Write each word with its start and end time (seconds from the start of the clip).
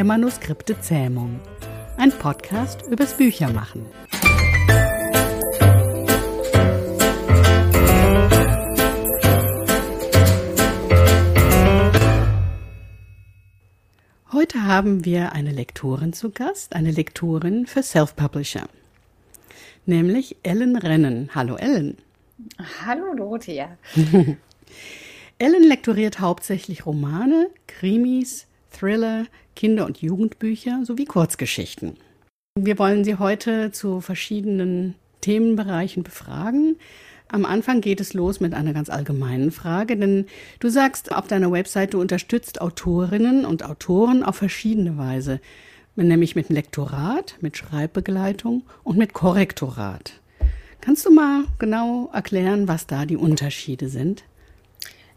der 0.00 0.06
Manuskripte-Zähmung. 0.06 1.40
Ein 1.98 2.10
Podcast 2.10 2.86
übers 2.90 3.18
Büchermachen. 3.18 3.84
Heute 14.32 14.64
haben 14.64 15.04
wir 15.04 15.32
eine 15.32 15.52
Lektorin 15.52 16.14
zu 16.14 16.30
Gast, 16.30 16.74
eine 16.74 16.92
Lektorin 16.92 17.66
für 17.66 17.82
Self-Publisher, 17.82 18.70
nämlich 19.84 20.38
Ellen 20.42 20.76
Rennen. 20.76 21.28
Hallo 21.34 21.56
Ellen. 21.56 21.98
Hallo 22.86 23.14
Dorothea. 23.14 23.76
Ellen 25.38 25.64
lektoriert 25.68 26.20
hauptsächlich 26.20 26.86
Romane, 26.86 27.50
Krimis, 27.66 28.46
Thriller, 28.70 29.26
Kinder- 29.56 29.86
und 29.86 29.98
Jugendbücher 30.00 30.84
sowie 30.84 31.04
Kurzgeschichten. 31.04 31.96
Wir 32.58 32.78
wollen 32.78 33.04
Sie 33.04 33.16
heute 33.16 33.72
zu 33.72 34.00
verschiedenen 34.00 34.94
Themenbereichen 35.20 36.02
befragen. 36.02 36.76
Am 37.28 37.44
Anfang 37.44 37.80
geht 37.80 38.00
es 38.00 38.12
los 38.12 38.40
mit 38.40 38.54
einer 38.54 38.72
ganz 38.72 38.90
allgemeinen 38.90 39.52
Frage, 39.52 39.96
denn 39.96 40.26
du 40.58 40.68
sagst 40.68 41.14
auf 41.14 41.28
deiner 41.28 41.52
Website, 41.52 41.94
du 41.94 42.00
unterstützt 42.00 42.60
Autorinnen 42.60 43.44
und 43.44 43.64
Autoren 43.64 44.24
auf 44.24 44.36
verschiedene 44.36 44.98
Weise, 44.98 45.40
nämlich 45.94 46.34
mit 46.34 46.48
Lektorat, 46.48 47.36
mit 47.40 47.56
Schreibbegleitung 47.56 48.64
und 48.82 48.98
mit 48.98 49.12
Korrektorat. 49.12 50.14
Kannst 50.80 51.06
du 51.06 51.12
mal 51.12 51.44
genau 51.58 52.10
erklären, 52.12 52.66
was 52.66 52.86
da 52.86 53.04
die 53.04 53.16
Unterschiede 53.16 53.88
sind? 53.88 54.24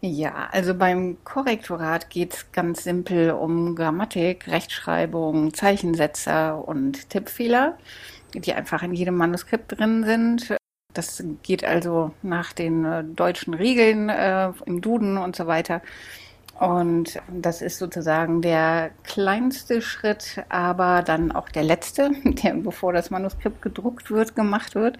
Ja, 0.06 0.50
also 0.52 0.74
beim 0.74 1.16
Korrektorat 1.24 2.10
geht 2.10 2.34
es 2.34 2.52
ganz 2.52 2.84
simpel 2.84 3.30
um 3.30 3.74
Grammatik, 3.74 4.46
Rechtschreibung, 4.48 5.54
Zeichensetzer 5.54 6.68
und 6.68 7.08
Tippfehler, 7.08 7.78
die 8.34 8.52
einfach 8.52 8.82
in 8.82 8.92
jedem 8.92 9.16
Manuskript 9.16 9.78
drin 9.78 10.04
sind. 10.04 10.58
Das 10.92 11.24
geht 11.42 11.64
also 11.64 12.12
nach 12.20 12.52
den 12.52 12.84
äh, 12.84 13.02
deutschen 13.02 13.54
Regeln 13.54 14.10
äh, 14.10 14.52
im 14.66 14.82
Duden 14.82 15.16
und 15.16 15.36
so 15.36 15.46
weiter. 15.46 15.80
Und 16.60 17.18
das 17.32 17.62
ist 17.62 17.78
sozusagen 17.78 18.42
der 18.42 18.90
kleinste 19.04 19.80
Schritt, 19.80 20.44
aber 20.50 21.00
dann 21.00 21.32
auch 21.32 21.48
der 21.48 21.62
letzte, 21.64 22.10
der 22.24 22.52
bevor 22.56 22.92
das 22.92 23.10
Manuskript 23.10 23.62
gedruckt 23.62 24.10
wird, 24.10 24.36
gemacht 24.36 24.74
wird. 24.74 24.98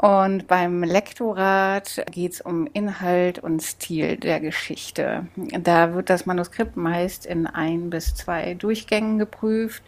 Und 0.00 0.46
beim 0.46 0.82
Lektorat 0.82 2.04
geht 2.10 2.34
es 2.34 2.40
um 2.42 2.68
Inhalt 2.74 3.38
und 3.38 3.62
Stil 3.62 4.18
der 4.18 4.40
Geschichte. 4.40 5.26
Da 5.36 5.94
wird 5.94 6.10
das 6.10 6.26
Manuskript 6.26 6.76
meist 6.76 7.24
in 7.24 7.46
ein 7.46 7.88
bis 7.88 8.14
zwei 8.14 8.52
Durchgängen 8.52 9.18
geprüft. 9.18 9.82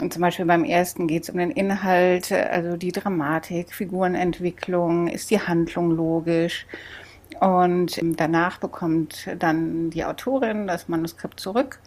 Und 0.00 0.14
zum 0.14 0.22
Beispiel 0.22 0.46
beim 0.46 0.64
ersten 0.64 1.06
geht 1.06 1.24
es 1.24 1.30
um 1.30 1.36
den 1.36 1.50
Inhalt, 1.50 2.32
also 2.32 2.78
die 2.78 2.90
Dramatik, 2.90 3.74
Figurenentwicklung, 3.74 5.08
ist 5.08 5.30
die 5.30 5.40
Handlung 5.40 5.90
logisch. 5.90 6.66
Und 7.38 8.00
danach 8.02 8.58
bekommt 8.58 9.28
dann 9.38 9.90
die 9.90 10.06
Autorin 10.06 10.66
das 10.66 10.88
Manuskript 10.88 11.38
zurück 11.38 11.80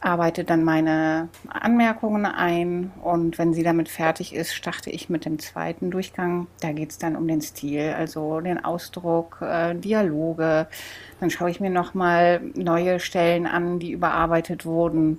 arbeite 0.00 0.44
dann 0.44 0.62
meine 0.62 1.28
Anmerkungen 1.48 2.26
ein 2.26 2.92
und 3.02 3.38
wenn 3.38 3.54
sie 3.54 3.62
damit 3.62 3.88
fertig 3.88 4.34
ist, 4.34 4.54
starte 4.54 4.90
ich 4.90 5.08
mit 5.08 5.24
dem 5.24 5.38
zweiten 5.38 5.90
Durchgang. 5.90 6.46
Da 6.60 6.72
geht 6.72 6.90
es 6.90 6.98
dann 6.98 7.16
um 7.16 7.26
den 7.26 7.40
Stil, 7.40 7.94
also 7.96 8.40
den 8.40 8.64
Ausdruck, 8.64 9.38
äh, 9.40 9.74
Dialoge. 9.74 10.68
Dann 11.20 11.30
schaue 11.30 11.50
ich 11.50 11.60
mir 11.60 11.70
nochmal 11.70 12.40
neue 12.54 13.00
Stellen 13.00 13.46
an, 13.46 13.78
die 13.78 13.92
überarbeitet 13.92 14.66
wurden. 14.66 15.18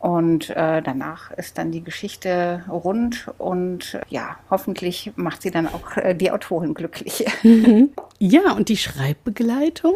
Und 0.00 0.50
äh, 0.50 0.80
danach 0.80 1.32
ist 1.32 1.58
dann 1.58 1.72
die 1.72 1.82
Geschichte 1.82 2.64
rund 2.68 3.28
und 3.38 3.98
ja, 4.08 4.36
hoffentlich 4.48 5.12
macht 5.16 5.42
sie 5.42 5.50
dann 5.50 5.66
auch 5.66 5.96
äh, 5.96 6.14
die 6.14 6.30
Autorin 6.30 6.74
glücklich. 6.74 7.24
Mhm. 7.42 7.90
Ja, 8.20 8.52
und 8.52 8.68
die 8.68 8.76
Schreibbegleitung? 8.76 9.94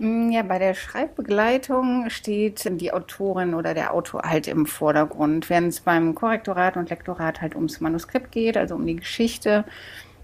Mm, 0.00 0.30
ja, 0.30 0.42
bei 0.42 0.58
der 0.58 0.72
Schreibbegleitung 0.74 2.08
steht 2.08 2.64
die 2.80 2.90
Autorin 2.92 3.54
oder 3.54 3.74
der 3.74 3.92
Autor 3.92 4.22
halt 4.22 4.48
im 4.48 4.64
Vordergrund. 4.64 5.50
Während 5.50 5.68
es 5.68 5.80
beim 5.80 6.14
Korrektorat 6.14 6.76
und 6.78 6.88
Lektorat 6.88 7.42
halt 7.42 7.54
ums 7.54 7.80
Manuskript 7.80 8.32
geht, 8.32 8.56
also 8.56 8.76
um 8.76 8.86
die 8.86 8.96
Geschichte, 8.96 9.64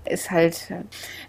ist 0.06 0.30
halt 0.30 0.72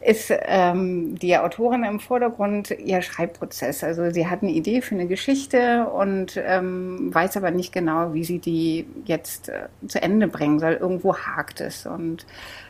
ist 0.02 0.32
ähm, 0.32 1.18
die 1.20 1.38
Autorin 1.38 1.84
im 1.84 2.00
Vordergrund 2.00 2.72
ihr 2.72 3.02
Schreibprozess. 3.02 3.84
Also 3.84 4.12
sie 4.12 4.28
hat 4.28 4.44
eine 4.44 4.52
Idee 4.52 4.82
für 4.82 4.96
eine 4.96 5.08
Geschichte 5.08 5.88
und 5.88 6.42
ähm, 6.46 7.14
weiß 7.14 7.38
aber 7.38 7.52
nicht 7.52 7.74
genau, 7.74 8.14
wie 8.14 8.24
sie 8.24 8.40
die 8.40 8.86
jetzt 9.06 9.50
äh, 9.50 9.68
zu 9.88 10.02
Ende 10.02 10.28
bringen 10.28 10.60
soll. 10.60 10.74
Irgendwo 10.74 11.18
hakt 11.18 11.60
es 11.60 11.86
und 11.86 12.26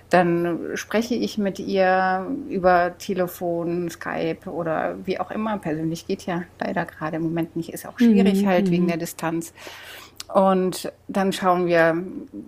dann 0.09 0.59
spreche 0.75 1.15
ich 1.15 1.37
mit 1.37 1.59
ihr 1.59 2.25
über 2.49 2.97
Telefon, 2.97 3.89
Skype 3.89 4.49
oder 4.49 4.95
wie 5.05 5.19
auch 5.19 5.31
immer. 5.31 5.57
Persönlich 5.57 6.07
geht 6.07 6.25
ja 6.25 6.43
leider 6.59 6.85
gerade 6.85 7.17
im 7.17 7.23
Moment 7.23 7.55
nicht, 7.55 7.73
ist 7.73 7.85
auch 7.85 7.99
schwierig 7.99 8.43
mhm. 8.43 8.47
halt 8.47 8.71
wegen 8.71 8.83
mhm. 8.83 8.89
der 8.89 8.97
Distanz. 8.97 9.53
Und 10.33 10.91
dann 11.07 11.31
schauen 11.31 11.67
wir, 11.67 12.03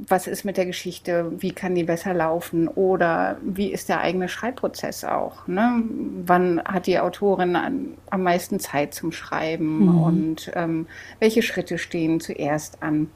was 0.07 0.27
ist 0.27 0.43
mit 0.43 0.57
der 0.57 0.65
Geschichte, 0.65 1.31
wie 1.37 1.51
kann 1.51 1.75
die 1.75 1.85
besser 1.85 2.13
laufen 2.13 2.67
oder 2.67 3.37
wie 3.41 3.71
ist 3.71 3.87
der 3.87 4.01
eigene 4.01 4.27
Schreibprozess 4.27 5.05
auch. 5.05 5.47
Ne? 5.47 5.83
Wann 6.25 6.61
hat 6.65 6.87
die 6.87 6.99
Autorin 6.99 7.55
an, 7.55 7.93
am 8.09 8.23
meisten 8.23 8.59
Zeit 8.59 8.93
zum 8.93 9.13
Schreiben 9.13 9.85
mhm. 9.85 10.01
und 10.01 10.51
ähm, 10.55 10.87
welche 11.19 11.41
Schritte 11.41 11.77
stehen 11.77 12.19
zuerst 12.19 12.83
an. 12.83 13.09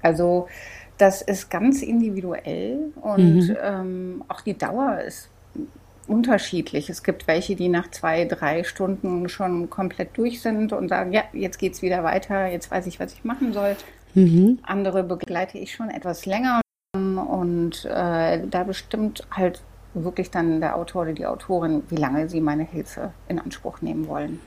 Also 0.00 0.46
das 0.98 1.22
ist 1.22 1.50
ganz 1.50 1.82
individuell 1.82 2.92
und 3.00 3.48
mhm. 3.48 3.56
ähm, 3.62 4.24
auch 4.28 4.40
die 4.40 4.56
Dauer 4.56 5.00
ist 5.00 5.28
unterschiedlich. 6.06 6.90
Es 6.90 7.02
gibt 7.02 7.26
welche, 7.26 7.56
die 7.56 7.68
nach 7.68 7.90
zwei, 7.90 8.24
drei 8.24 8.64
Stunden 8.64 9.28
schon 9.28 9.70
komplett 9.70 10.16
durch 10.16 10.42
sind 10.42 10.72
und 10.72 10.88
sagen, 10.88 11.12
ja, 11.12 11.22
jetzt 11.32 11.58
geht 11.58 11.74
es 11.74 11.82
wieder 11.82 12.04
weiter, 12.04 12.46
jetzt 12.46 12.70
weiß 12.70 12.86
ich, 12.86 13.00
was 13.00 13.14
ich 13.14 13.24
machen 13.24 13.52
soll. 13.52 13.76
Mhm. 14.14 14.58
Andere 14.62 15.04
begleite 15.04 15.58
ich 15.58 15.74
schon 15.74 15.90
etwas 15.90 16.26
länger 16.26 16.60
und 16.94 17.84
äh, 17.86 18.46
da 18.46 18.64
bestimmt 18.64 19.26
halt 19.30 19.62
wirklich 19.94 20.30
dann 20.30 20.60
der 20.60 20.76
Autor 20.76 21.02
oder 21.02 21.12
die 21.12 21.26
Autorin, 21.26 21.82
wie 21.88 21.96
lange 21.96 22.28
sie 22.28 22.40
meine 22.40 22.64
Hilfe 22.64 23.12
in 23.28 23.38
Anspruch 23.38 23.80
nehmen 23.80 24.06
wollen. 24.08 24.40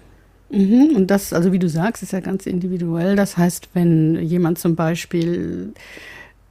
Mhm. 0.50 0.96
Und 0.96 1.08
das, 1.12 1.34
also 1.34 1.52
wie 1.52 1.60
du 1.60 1.70
sagst, 1.70 2.04
ist 2.04 2.14
ja 2.14 2.20
ganz 2.20 2.46
individuell. 2.46 3.16
Das 3.16 3.38
heißt, 3.38 3.70
wenn 3.74 4.22
jemand 4.22 4.60
zum 4.60 4.76
Beispiel 4.76 5.74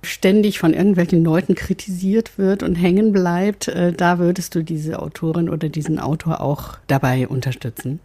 ständig 0.05 0.59
von 0.59 0.75
irgendwelchen 0.75 1.25
Leuten 1.25 1.55
kritisiert 1.55 2.39
wird 2.39 2.63
und 2.63 2.75
hängen 2.77 3.13
bleibt, 3.13 3.69
äh, 3.69 3.93
da 3.93 4.19
würdest 4.19 4.55
du 4.55 4.63
diese 4.63 5.01
Autorin 5.01 5.49
oder 5.49 5.69
diesen 5.69 5.99
Autor 5.99 6.41
auch 6.41 6.79
dabei 6.87 7.29
unterstützen. 7.29 8.01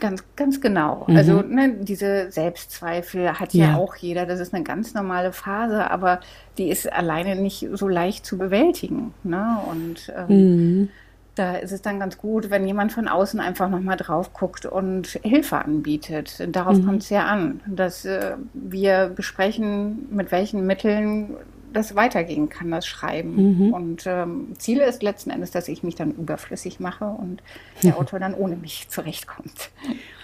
Ganz, 0.00 0.24
ganz 0.34 0.60
genau. 0.60 1.04
Mhm. 1.06 1.16
Also 1.16 1.42
ne, 1.42 1.76
diese 1.80 2.32
Selbstzweifel 2.32 3.38
hat 3.38 3.54
ja. 3.54 3.66
ja. 3.66 3.76
auch 3.76 3.94
jeder. 3.94 4.26
Das 4.26 4.40
ist 4.40 4.52
eine 4.52 4.64
ganz 4.64 4.94
normale 4.94 5.32
Phase, 5.32 5.88
aber 5.90 6.18
die 6.58 6.70
ist 6.70 6.92
alleine 6.92 7.36
nicht 7.36 7.68
so 7.72 7.86
leicht 7.86 8.26
zu 8.26 8.36
bewältigen. 8.36 9.14
Ne? 9.22 9.58
Und 9.70 10.12
ähm, 10.16 10.26
mhm. 10.28 10.88
Da 11.34 11.56
ist 11.56 11.72
es 11.72 11.80
dann 11.80 11.98
ganz 11.98 12.18
gut, 12.18 12.50
wenn 12.50 12.66
jemand 12.66 12.92
von 12.92 13.08
außen 13.08 13.40
einfach 13.40 13.70
nochmal 13.70 13.96
drauf 13.96 14.34
guckt 14.34 14.66
und 14.66 15.18
Hilfe 15.22 15.64
anbietet. 15.64 16.46
Darauf 16.54 16.76
mhm. 16.76 16.86
kommt 16.86 17.02
es 17.02 17.10
ja 17.10 17.24
an, 17.24 17.60
dass 17.66 18.04
äh, 18.04 18.36
wir 18.52 19.10
besprechen, 19.14 20.08
mit 20.10 20.30
welchen 20.30 20.66
Mitteln 20.66 21.34
das 21.72 21.94
weitergehen 21.94 22.50
kann, 22.50 22.70
das 22.70 22.86
Schreiben. 22.86 23.66
Mhm. 23.66 23.72
Und 23.72 24.02
ähm, 24.06 24.48
Ziel 24.58 24.80
ist 24.80 25.02
letzten 25.02 25.30
Endes, 25.30 25.50
dass 25.52 25.68
ich 25.68 25.82
mich 25.82 25.94
dann 25.94 26.10
überflüssig 26.10 26.80
mache 26.80 27.06
und 27.06 27.42
der 27.82 27.98
Autor 27.98 28.18
dann 28.18 28.34
ohne 28.34 28.56
mich 28.56 28.88
zurechtkommt. 28.90 29.70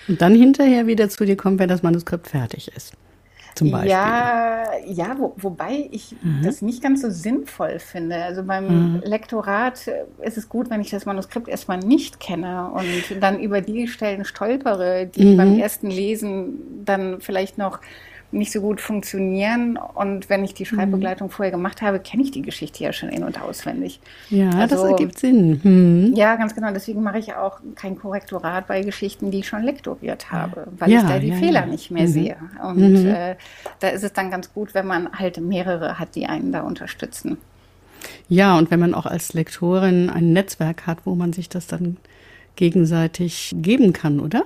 Und 0.08 0.20
dann 0.20 0.34
hinterher 0.34 0.87
wieder 0.87 1.08
zu 1.08 1.25
dir 1.25 1.38
kommt, 1.38 1.58
wenn 1.58 1.70
das 1.70 1.82
Manuskript 1.82 2.28
fertig 2.28 2.70
ist 2.76 2.93
zum 3.58 3.70
Beispiel. 3.70 3.90
Ja, 3.90 4.64
ja 4.87 5.16
wo, 5.19 5.34
wobei 5.37 5.88
ich 5.90 6.14
mhm. 6.22 6.43
das 6.43 6.62
nicht 6.62 6.82
ganz 6.82 7.02
so 7.02 7.10
sinnvoll 7.10 7.78
finde. 7.78 8.16
Also 8.16 8.43
beim 8.43 8.94
mhm. 8.94 9.02
Lektorat 9.05 9.88
ist 10.22 10.38
es 10.38 10.49
gut, 10.49 10.70
wenn 10.70 10.81
ich 10.81 10.90
das 10.90 11.06
Manuskript 11.06 11.49
erstmal 11.49 11.78
nicht 11.78 12.20
kenne 12.20 12.70
und 12.72 13.20
dann 13.20 13.40
über 13.40 13.60
die 13.60 13.88
Stellen 13.88 14.25
stolpere, 14.25 15.06
die 15.06 15.25
mhm. 15.25 15.37
beim 15.37 15.58
ersten 15.58 15.90
Lesen 15.90 16.84
dann 16.84 17.20
vielleicht 17.20 17.58
noch 17.58 17.81
nicht 18.30 18.52
so 18.52 18.60
gut 18.60 18.80
funktionieren. 18.80 19.78
Und 19.94 20.28
wenn 20.28 20.44
ich 20.44 20.54
die 20.54 20.64
mhm. 20.64 20.76
Schreibbegleitung 20.76 21.28
mhm. 21.28 21.32
vorher 21.32 21.50
gemacht 21.50 21.82
habe, 21.82 21.98
kenne 21.98 22.22
ich 22.22 22.30
die 22.30 22.42
Geschichte 22.42 22.84
ja 22.84 22.92
schon 22.92 23.08
in- 23.08 23.25
und 23.25 23.40
auswendig. 23.40 24.00
Ja, 24.28 24.50
also, 24.50 24.76
das 24.76 24.90
ergibt 24.90 25.19
Sinn. 25.19 25.60
Mhm. 25.62 26.14
Ja, 26.14 26.36
ganz 26.36 26.54
genau. 26.54 26.72
Deswegen 26.72 27.02
mache 27.02 27.19
ich 27.19 27.34
auch 27.34 27.60
kein 27.75 27.98
Korrektorat 27.98 28.66
bei 28.66 28.82
Geschichten, 28.82 29.30
die 29.30 29.40
ich 29.40 29.48
schon 29.48 29.62
lektoriert 29.62 30.30
habe, 30.30 30.66
weil 30.78 30.90
ja, 30.90 31.00
ich 31.00 31.06
da 31.06 31.19
die 31.19 31.28
ja, 31.28 31.36
Fehler 31.36 31.60
ja. 31.60 31.66
nicht 31.66 31.90
mehr 31.90 32.06
mhm. 32.06 32.12
sehe. 32.12 32.36
Und 32.62 33.02
mhm. 33.02 33.06
äh, 33.06 33.36
da 33.80 33.88
ist 33.88 34.04
es 34.04 34.12
dann 34.12 34.31
ganz 34.31 34.52
gut, 34.52 34.74
wenn 34.74 34.86
man 34.86 35.12
halt 35.12 35.40
mehrere 35.40 35.98
hat, 35.98 36.14
die 36.14 36.26
einen 36.26 36.52
da 36.52 36.62
unterstützen. 36.62 37.38
Ja, 38.28 38.56
und 38.58 38.70
wenn 38.70 38.78
man 38.78 38.94
auch 38.94 39.06
als 39.06 39.32
Lektorin 39.32 40.10
ein 40.10 40.32
Netzwerk 40.32 40.86
hat, 40.86 40.98
wo 41.04 41.14
man 41.14 41.32
sich 41.32 41.48
das 41.48 41.66
dann 41.66 41.96
gegenseitig 42.56 43.54
geben 43.56 43.92
kann, 43.92 44.20
oder? 44.20 44.44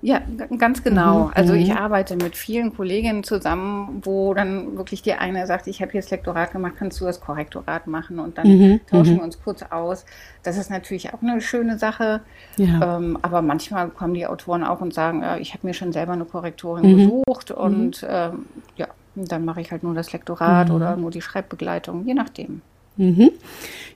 Ja, 0.00 0.20
ganz 0.58 0.84
genau. 0.84 1.24
Mhm. 1.24 1.32
Also 1.34 1.54
ich 1.54 1.70
mhm. 1.70 1.76
arbeite 1.76 2.16
mit 2.16 2.36
vielen 2.36 2.74
Kolleginnen 2.74 3.24
zusammen, 3.24 4.00
wo 4.04 4.32
dann 4.32 4.76
wirklich 4.76 5.02
die 5.02 5.14
eine 5.14 5.46
sagt, 5.46 5.66
ich 5.66 5.82
habe 5.82 5.90
hier 5.90 6.00
das 6.00 6.10
Lektorat 6.10 6.52
gemacht, 6.52 6.74
kannst 6.78 7.00
du 7.00 7.04
das 7.04 7.20
Korrektorat 7.20 7.88
machen 7.88 8.20
und 8.20 8.38
dann 8.38 8.46
mhm. 8.46 8.80
tauschen 8.86 9.14
mhm. 9.14 9.18
wir 9.18 9.24
uns 9.24 9.42
kurz 9.42 9.62
aus. 9.62 10.04
Das 10.44 10.56
ist 10.56 10.70
natürlich 10.70 11.12
auch 11.12 11.20
eine 11.20 11.40
schöne 11.40 11.78
Sache. 11.78 12.20
Ja. 12.56 12.96
Ähm, 12.96 13.18
aber 13.22 13.42
manchmal 13.42 13.88
kommen 13.88 14.14
die 14.14 14.26
Autoren 14.26 14.62
auch 14.62 14.80
und 14.80 14.94
sagen, 14.94 15.22
ja, 15.22 15.36
ich 15.36 15.52
habe 15.52 15.66
mir 15.66 15.74
schon 15.74 15.92
selber 15.92 16.12
eine 16.12 16.24
Korrektorin 16.24 16.92
mhm. 16.92 16.96
gesucht 16.96 17.50
und 17.50 18.06
ähm, 18.08 18.46
ja, 18.76 18.86
dann 19.16 19.44
mache 19.44 19.60
ich 19.60 19.72
halt 19.72 19.82
nur 19.82 19.94
das 19.94 20.12
Lektorat 20.12 20.70
oder 20.70 20.96
nur 20.96 21.10
die 21.10 21.22
Schreibbegleitung, 21.22 22.06
je 22.06 22.14
nachdem. 22.14 22.62
Mhm. 22.98 23.30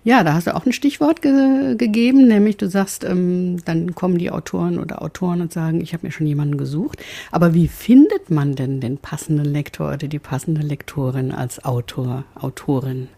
Ja, 0.05 0.25
da 0.25 0.35
hast 0.35 0.49
du 0.49 0.57
auch 0.57 0.67
ein 0.67 0.73
Stichwort 0.73 1.23
ge 1.23 1.77
gegeben, 1.77 2.27
nämlich 2.27 2.57
du 2.57 2.69
sagst, 2.69 3.05
ähm, 3.05 3.65
dann 3.65 3.95
kommen 3.95 4.19
die 4.19 4.33
Autoren 4.33 4.81
oder 4.81 5.01
Autoren 5.01 5.41
und 5.41 5.53
sagen, 5.53 5.81
ich 5.81 5.93
habe 5.93 6.07
mir 6.07 6.13
schon 6.13 6.27
jemanden 6.27 6.57
gesucht. 6.57 7.03
Aber 7.31 7.55
wie 7.55 7.69
findet 7.69 8.31
man 8.31 8.57
denn 8.57 8.81
den 8.81 8.99
passenden 8.99 9.45
Lektor 9.45 9.89
oder 9.89 10.09
die 10.09 10.19
passende 10.19 10.63
Lektorin 10.63 11.31
als 11.31 11.65
Autor, 11.65 12.25
Autorin? 12.35 13.09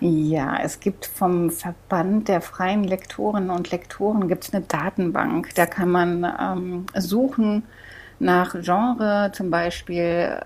Ja, 0.00 0.58
es 0.62 0.80
gibt 0.80 1.06
vom 1.06 1.50
Verband 1.50 2.28
der 2.28 2.40
freien 2.40 2.84
Lektorinnen 2.84 3.50
und 3.50 3.70
Lektoren 3.70 4.28
gibt's 4.28 4.52
eine 4.52 4.64
Datenbank. 4.64 5.54
Da 5.54 5.66
kann 5.66 5.90
man 5.90 6.26
ähm, 6.40 6.86
suchen 6.96 7.62
nach 8.18 8.54
Genre, 8.62 9.30
zum 9.34 9.50
Beispiel 9.50 10.38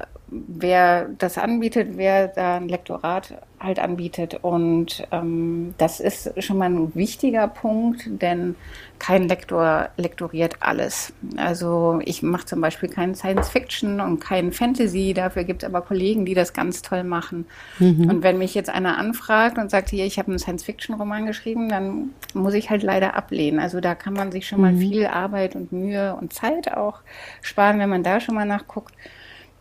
wer 0.46 1.08
das 1.18 1.38
anbietet, 1.38 1.96
wer 1.96 2.28
da 2.28 2.56
ein 2.56 2.68
Lektorat 2.68 3.34
halt 3.60 3.78
anbietet. 3.78 4.38
Und 4.42 5.06
ähm, 5.10 5.74
das 5.78 6.00
ist 6.00 6.32
schon 6.42 6.58
mal 6.58 6.68
ein 6.68 6.94
wichtiger 6.94 7.48
Punkt, 7.48 8.02
denn 8.06 8.56
kein 8.98 9.28
Lektor 9.28 9.88
lektoriert 9.96 10.56
alles. 10.60 11.12
Also 11.36 12.00
ich 12.04 12.22
mache 12.22 12.46
zum 12.46 12.60
Beispiel 12.60 12.88
keinen 12.88 13.14
Science 13.14 13.48
Fiction 13.48 14.00
und 14.00 14.20
keinen 14.20 14.52
Fantasy, 14.52 15.14
dafür 15.14 15.44
gibt 15.44 15.62
es 15.62 15.68
aber 15.68 15.82
Kollegen, 15.82 16.24
die 16.24 16.34
das 16.34 16.52
ganz 16.52 16.82
toll 16.82 17.04
machen. 17.04 17.46
Mhm. 17.78 18.08
Und 18.10 18.22
wenn 18.22 18.38
mich 18.38 18.54
jetzt 18.54 18.70
einer 18.70 18.98
anfragt 18.98 19.58
und 19.58 19.70
sagt, 19.70 19.90
hier, 19.90 20.04
ich 20.04 20.18
habe 20.18 20.28
einen 20.28 20.38
Science 20.38 20.64
Fiction 20.64 20.94
Roman 20.94 21.26
geschrieben, 21.26 21.68
dann 21.68 22.10
muss 22.34 22.54
ich 22.54 22.70
halt 22.70 22.82
leider 22.82 23.14
ablehnen. 23.14 23.60
Also 23.60 23.80
da 23.80 23.94
kann 23.94 24.14
man 24.14 24.30
sich 24.30 24.46
schon 24.46 24.60
mal 24.60 24.72
mhm. 24.72 24.78
viel 24.78 25.06
Arbeit 25.06 25.56
und 25.56 25.72
Mühe 25.72 26.16
und 26.20 26.32
Zeit 26.32 26.72
auch 26.76 27.00
sparen, 27.40 27.78
wenn 27.78 27.88
man 27.88 28.02
da 28.02 28.20
schon 28.20 28.34
mal 28.34 28.46
nachguckt. 28.46 28.94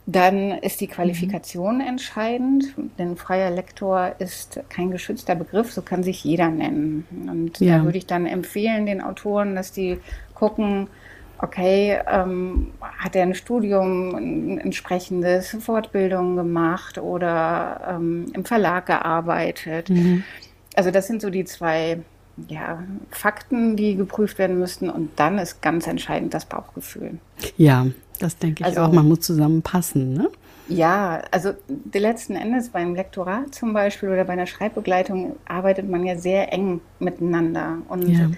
Dann 0.06 0.52
ist 0.52 0.82
die 0.82 0.88
Qualifikation 0.88 1.76
mhm. 1.76 1.88
entscheidend, 1.88 2.74
denn 3.00 3.16
freier 3.16 3.52
Lektor 3.52 4.16
ist 4.20 4.60
kein 4.70 4.92
geschützter 4.92 5.36
Begriff, 5.36 5.72
so 5.72 5.82
kann 5.82 6.04
sich 6.04 6.24
jeder 6.24 6.50
nennen. 6.50 7.08
Und 7.30 7.60
ja. 7.60 7.78
da 7.78 7.86
würde 7.86 7.98
ich 7.98 8.06
dann 8.06 8.26
empfehlen 8.26 8.86
den 8.86 9.02
Autoren, 9.02 9.56
dass 9.56 9.72
die 9.72 9.98
gucken, 10.34 10.88
okay, 11.38 12.00
ähm, 12.08 12.72
hat 12.82 13.16
er 13.16 13.24
ein 13.24 13.36
Studium, 13.36 14.16
ein 14.16 14.60
entsprechendes 14.60 15.56
Fortbildung 15.60 16.36
gemacht 16.36 16.98
oder 16.98 17.96
ähm, 17.96 18.26
im 18.34 18.46
Verlag 18.46 18.86
gearbeitet. 18.88 19.90
Mhm. 19.90 20.24
Also 20.76 20.92
das 20.92 21.08
sind 21.08 21.22
so 21.22 21.30
die 21.30 21.46
zwei 21.46 22.00
ja, 22.48 22.84
Fakten, 23.12 23.76
die 23.76 23.96
geprüft 23.96 24.38
werden 24.38 24.58
müssten. 24.58 24.90
Und 24.90 25.12
dann 25.18 25.38
ist 25.38 25.62
ganz 25.62 25.86
entscheidend 25.88 26.34
das 26.34 26.46
Bauchgefühl. 26.46 27.20
Ja, 27.58 27.88
das 28.20 28.38
denke 28.38 28.62
ich 28.62 28.66
also, 28.66 28.82
auch. 28.82 28.92
Man 28.92 29.08
muss 29.08 29.22
zusammenpassen, 29.22 30.14
ne? 30.14 30.30
Ja, 30.70 31.22
also 31.32 31.52
letzten 31.94 32.36
Endes 32.36 32.70
beim 32.70 32.96
Lektorat 32.96 33.54
zum 33.54 33.74
Beispiel 33.74 34.10
oder 34.10 34.24
bei 34.24 34.34
einer 34.34 34.48
Schreibbegleitung 34.48 35.36
arbeitet 35.46 35.90
man 35.90 36.06
ja 36.06 36.18
sehr 36.18 36.54
eng 36.54 36.80
miteinander. 37.00 37.80
Und 37.90 38.08
ja 38.08 38.30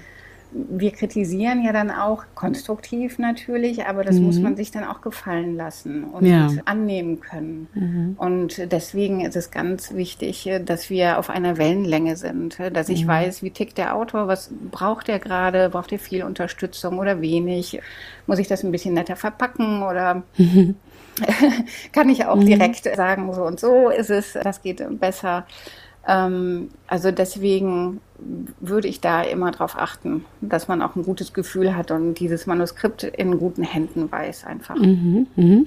wir 0.56 0.92
kritisieren 0.92 1.64
ja 1.64 1.74
dann 1.74 1.92
auch 1.92 2.24
konstruktiv 2.34 3.20
natürlich, 3.20 3.86
aber 3.86 4.04
das 4.04 4.16
mhm. 4.16 4.26
muss 4.26 4.40
man 4.40 4.56
sich 4.56 4.72
dann 4.72 4.86
auch 4.86 5.02
gefallen 5.02 5.58
lassen 5.58 6.06
und 6.06 6.26
ja. 6.26 6.50
annehmen 6.64 7.20
können. 7.20 7.68
Mhm. 7.74 8.16
Und 8.18 8.72
deswegen 8.72 9.22
ist 9.22 9.36
es 9.36 9.52
ganz 9.52 9.94
wichtig, 9.94 10.50
dass 10.64 10.90
wir 10.90 11.20
auf 11.20 11.30
einer 11.30 11.58
Wellenlänge 11.58 12.16
sind, 12.16 12.58
dass 12.72 12.88
ich 12.88 13.04
mhm. 13.04 13.10
weiß, 13.10 13.44
wie 13.44 13.52
tickt 13.52 13.78
der 13.78 13.96
Autor, 13.96 14.28
was 14.28 14.50
braucht 14.72 15.10
er 15.10 15.20
gerade, 15.20 15.70
braucht 15.70 15.92
er 15.92 16.00
viel 16.00 16.24
Unterstützung 16.24 17.00
oder 17.00 17.20
wenig, 17.20 17.82
muss 18.26 18.40
ich 18.40 18.48
das 18.48 18.64
ein 18.64 18.72
bisschen 18.72 18.94
netter 18.94 19.18
verpacken 19.18 19.84
oder 19.84 20.24
kann 21.92 22.10
ich 22.10 22.26
auch 22.26 22.38
mhm. 22.38 22.46
direkt 22.46 22.84
sagen, 22.96 23.34
so 23.34 23.44
und 23.44 23.60
so 23.60 23.90
ist 23.90 24.10
es, 24.10 24.34
das 24.34 24.62
geht 24.62 24.82
besser. 25.00 25.46
Ähm, 26.08 26.70
also 26.88 27.12
deswegen 27.12 28.00
würde 28.60 28.88
ich 28.88 29.02
da 29.02 29.22
immer 29.22 29.52
darauf 29.52 29.78
achten, 29.78 30.24
dass 30.40 30.68
man 30.68 30.82
auch 30.82 30.96
ein 30.96 31.04
gutes 31.04 31.34
Gefühl 31.34 31.76
hat 31.76 31.92
und 31.92 32.16
dieses 32.16 32.46
Manuskript 32.46 33.04
in 33.04 33.38
guten 33.38 33.64
Händen 33.64 34.10
weiß 34.12 34.46
einfach. 34.46 34.76
Mhm, 34.76 35.28
mh. 35.36 35.62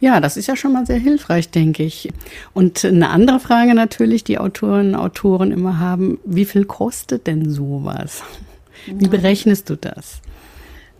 Ja, 0.00 0.20
das 0.20 0.36
ist 0.36 0.46
ja 0.46 0.56
schon 0.56 0.72
mal 0.72 0.84
sehr 0.86 0.98
hilfreich, 0.98 1.50
denke 1.50 1.84
ich. 1.84 2.12
Und 2.52 2.84
eine 2.84 3.08
andere 3.08 3.40
Frage 3.40 3.74
natürlich, 3.74 4.24
die 4.24 4.38
Autoren, 4.38 4.94
Autoren 4.94 5.52
immer 5.52 5.78
haben, 5.78 6.18
wie 6.24 6.44
viel 6.44 6.64
kostet 6.64 7.26
denn 7.26 7.48
sowas? 7.50 8.22
Wie 8.86 9.08
berechnest 9.08 9.70
du 9.70 9.76
das? 9.76 10.20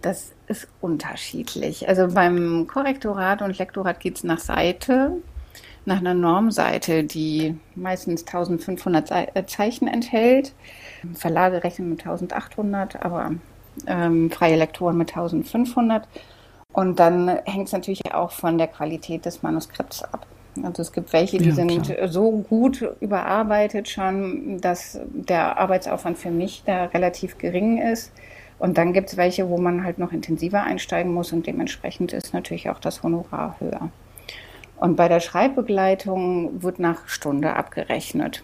Das 0.01 0.33
ist 0.49 0.69
unterschiedlich. 0.81 1.89
Also 1.89 2.09
beim 2.09 2.67
Korrektorat 2.67 3.43
und 3.43 3.59
Lektorat 3.59 4.01
geht 4.01 4.17
es 4.17 4.25
nach 4.25 4.39
Seite 4.39 5.13
nach 5.87 5.99
einer 5.99 6.15
Normseite, 6.15 7.05
die 7.05 7.57
meistens 7.75 8.27
1500 8.27 9.11
äh, 9.35 9.47
Zeichen 9.47 9.89
enthält. 9.89 10.55
Verlage 11.15 11.63
rechnen 11.63 11.91
mit 11.91 12.01
1800, 12.01 13.05
aber 13.05 13.33
ähm, 13.87 14.31
freie 14.31 14.57
Lektoren 14.57 14.97
mit 14.97 15.11
1500. 15.11 16.09
Und 16.73 16.99
dann 16.99 17.29
hängt 17.45 17.69
es 17.69 17.73
natürlich 17.73 18.13
auch 18.13 18.33
von 18.33 18.59
der 18.59 18.67
Qualität 18.67 19.25
des 19.25 19.43
Manuskripts 19.43 20.03
ab. 20.03 20.27
Also 20.63 20.83
es 20.83 20.93
gibt 20.93 21.13
welche, 21.13 21.39
die 21.39 21.51
ja, 21.51 21.55
sind 21.55 21.95
so 22.07 22.31
gut 22.33 22.87
überarbeitet 23.01 23.89
schon, 23.89 24.61
dass 24.61 24.99
der 25.13 25.59
Arbeitsaufwand 25.59 26.19
für 26.19 26.31
mich 26.31 26.63
da 26.65 26.87
relativ 26.87 27.39
gering 27.39 27.79
ist. 27.79 28.13
Und 28.59 28.79
dann 28.79 28.95
gibt 28.95 29.11
es 29.11 29.17
welche, 29.17 29.49
wo 29.51 29.59
man 29.59 29.85
halt 29.85 29.99
noch 29.99 30.13
intensiver 30.13 30.63
einsteigen 30.63 31.13
muss 31.13 31.33
und 31.33 31.47
dementsprechend 31.47 32.13
ist 32.15 32.33
natürlich 32.33 32.71
auch 32.71 32.79
das 32.79 33.03
Honorar 33.03 33.57
höher. 33.61 33.91
Und 34.79 34.97
bei 34.97 35.09
der 35.09 35.21
Schreibbegleitung 35.21 36.63
wird 36.63 36.79
nach 36.79 37.09
Stunde 37.09 37.55
abgerechnet. 37.55 38.43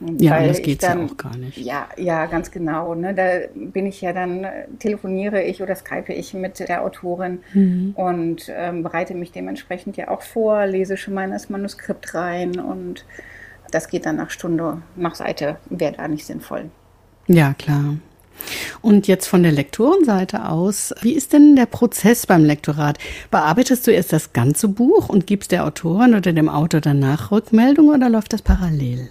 Ja, 0.00 0.46
das 0.46 0.60
geht 0.60 0.82
ja 0.82 0.98
auch 0.98 1.16
gar 1.16 1.36
nicht. 1.36 1.56
Ja, 1.56 1.88
ja, 1.96 2.26
ganz 2.26 2.50
genau. 2.50 2.94
Ne? 2.94 3.14
Da 3.14 3.48
bin 3.54 3.86
ich 3.86 4.02
ja 4.02 4.12
dann, 4.12 4.46
telefoniere 4.78 5.42
ich 5.42 5.62
oder 5.62 5.74
skype 5.74 6.12
ich 6.12 6.34
mit 6.34 6.58
der 6.58 6.82
Autorin 6.82 7.38
mhm. 7.54 7.92
und 7.96 8.52
ähm, 8.54 8.82
bereite 8.82 9.14
mich 9.14 9.32
dementsprechend 9.32 9.96
ja 9.96 10.08
auch 10.08 10.20
vor, 10.20 10.66
lese 10.66 10.98
schon 10.98 11.14
mal 11.14 11.30
das 11.30 11.48
Manuskript 11.48 12.14
rein 12.14 12.60
und 12.60 13.06
das 13.70 13.88
geht 13.88 14.04
dann 14.04 14.16
nach 14.16 14.30
Stunde, 14.30 14.82
nach 14.96 15.14
Seite, 15.14 15.56
wäre 15.70 15.92
da 15.92 16.08
nicht 16.08 16.26
sinnvoll. 16.26 16.70
Ja, 17.26 17.54
klar. 17.54 17.96
Und 18.82 19.08
jetzt 19.08 19.26
von 19.26 19.42
der 19.42 19.52
Lektorenseite 19.52 20.48
aus, 20.48 20.94
wie 21.00 21.12
ist 21.12 21.32
denn 21.32 21.56
der 21.56 21.66
Prozess 21.66 22.26
beim 22.26 22.44
Lektorat? 22.44 22.98
Bearbeitest 23.30 23.86
du 23.86 23.90
erst 23.90 24.12
das 24.12 24.32
ganze 24.32 24.68
Buch 24.68 25.08
und 25.08 25.26
gibst 25.26 25.52
der 25.52 25.64
Autorin 25.64 26.14
oder 26.14 26.32
dem 26.32 26.48
Autor 26.48 26.80
danach 26.80 27.30
Rückmeldung 27.30 27.88
oder 27.88 28.08
läuft 28.08 28.32
das 28.32 28.42
parallel? 28.42 29.08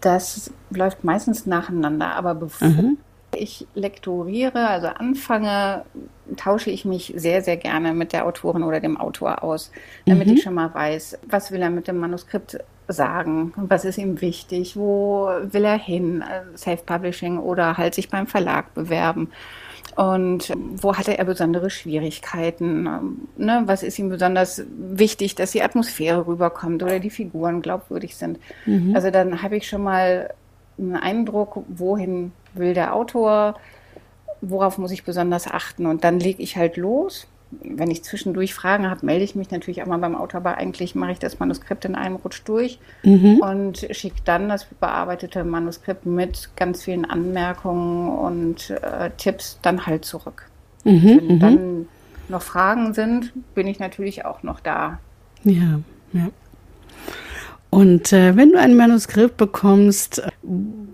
Das 0.00 0.50
läuft 0.70 1.04
meistens 1.04 1.46
nacheinander, 1.46 2.14
aber 2.14 2.34
bevor 2.34 2.68
mhm. 2.68 2.98
ich 3.34 3.66
lektoriere, 3.74 4.68
also 4.68 4.88
anfange, 4.88 5.84
tausche 6.36 6.70
ich 6.70 6.84
mich 6.84 7.14
sehr, 7.16 7.42
sehr 7.42 7.56
gerne 7.56 7.94
mit 7.94 8.12
der 8.12 8.26
Autorin 8.26 8.64
oder 8.64 8.80
dem 8.80 8.98
Autor 8.98 9.42
aus, 9.42 9.70
damit 10.04 10.26
mhm. 10.26 10.34
ich 10.34 10.42
schon 10.42 10.54
mal 10.54 10.72
weiß, 10.74 11.18
was 11.26 11.52
will 11.52 11.62
er 11.62 11.70
mit 11.70 11.88
dem 11.88 11.98
Manuskript 11.98 12.58
sagen? 12.88 13.52
Was 13.56 13.84
ist 13.84 13.98
ihm 13.98 14.20
wichtig? 14.20 14.76
Wo 14.76 15.28
will 15.42 15.64
er 15.64 15.78
hin? 15.78 16.22
Self-Publishing 16.56 17.38
oder 17.38 17.78
halt 17.78 17.94
sich 17.94 18.08
beim 18.08 18.26
Verlag 18.26 18.74
bewerben? 18.74 19.30
Und 19.96 20.52
wo 20.56 20.96
hatte 20.96 21.16
er 21.18 21.24
besondere 21.24 21.70
Schwierigkeiten? 21.70 22.82
Ne? 23.36 23.62
Was 23.66 23.82
ist 23.82 23.98
ihm 23.98 24.08
besonders 24.08 24.62
wichtig, 24.76 25.34
dass 25.34 25.52
die 25.52 25.62
Atmosphäre 25.62 26.26
rüberkommt 26.26 26.82
oder 26.82 26.98
die 26.98 27.10
Figuren 27.10 27.62
glaubwürdig 27.62 28.16
sind? 28.16 28.38
Mhm. 28.66 28.94
Also 28.94 29.10
dann 29.10 29.42
habe 29.42 29.56
ich 29.56 29.68
schon 29.68 29.82
mal 29.82 30.34
einen 30.78 30.96
Eindruck, 30.96 31.64
wohin 31.68 32.32
will 32.54 32.74
der 32.74 32.94
Autor, 32.94 33.54
worauf 34.40 34.78
muss 34.78 34.90
ich 34.90 35.04
besonders 35.04 35.46
achten? 35.46 35.86
Und 35.86 36.02
dann 36.02 36.18
lege 36.18 36.42
ich 36.42 36.56
halt 36.56 36.76
los 36.76 37.28
wenn 37.62 37.90
ich 37.90 38.04
zwischendurch 38.04 38.54
Fragen 38.54 38.88
habe, 38.88 39.04
melde 39.04 39.24
ich 39.24 39.34
mich 39.34 39.50
natürlich 39.50 39.82
auch 39.82 39.86
mal 39.86 39.98
beim 39.98 40.14
Autor, 40.14 40.40
aber 40.40 40.58
eigentlich 40.58 40.94
mache 40.94 41.12
ich 41.12 41.18
das 41.18 41.38
Manuskript 41.38 41.84
in 41.84 41.94
einem 41.94 42.16
Rutsch 42.16 42.42
durch 42.44 42.78
mhm. 43.02 43.40
und 43.40 43.86
schicke 43.90 44.20
dann 44.24 44.48
das 44.48 44.64
bearbeitete 44.64 45.44
Manuskript 45.44 46.06
mit 46.06 46.50
ganz 46.56 46.84
vielen 46.84 47.04
Anmerkungen 47.04 48.10
und 48.10 48.70
äh, 48.70 49.10
Tipps 49.16 49.58
dann 49.62 49.86
halt 49.86 50.04
zurück. 50.04 50.46
Mhm. 50.84 51.02
Wenn 51.04 51.26
mhm. 51.26 51.40
dann 51.40 51.88
noch 52.28 52.42
Fragen 52.42 52.94
sind, 52.94 53.32
bin 53.54 53.66
ich 53.66 53.78
natürlich 53.78 54.24
auch 54.24 54.42
noch 54.42 54.60
da. 54.60 54.98
Ja, 55.44 55.80
ja. 56.12 56.28
Und 57.70 58.12
äh, 58.12 58.36
wenn 58.36 58.52
du 58.52 58.58
ein 58.60 58.76
Manuskript 58.76 59.36
bekommst, 59.36 60.22